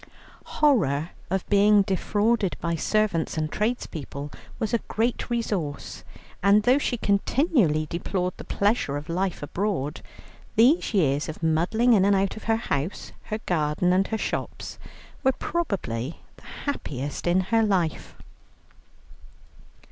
[0.57, 6.03] Horror of being defrauded by servants and tradespeople was a great resource,
[6.41, 10.01] and though she continually deplored the pleasure of life abroad,
[10.55, 14.79] these years of muddling in and out of her house, her garden, and her shops,
[15.23, 18.15] were probably the happiest in her life.